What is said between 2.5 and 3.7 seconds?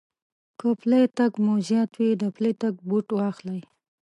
تگ بوټ واخلئ.